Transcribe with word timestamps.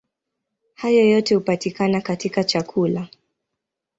Hayo 0.73 1.09
yote 1.09 1.35
hupatikana 1.35 2.01
katika 2.01 2.43
chakula. 2.43 3.07